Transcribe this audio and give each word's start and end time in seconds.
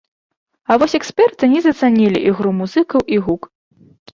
А 0.71 0.77
вось 0.83 0.95
эксперты 0.99 1.51
не 1.53 1.61
зацанілі 1.67 2.25
ігру 2.33 2.57
музыкаў 2.63 3.01
і 3.15 3.23
гук. 3.29 3.41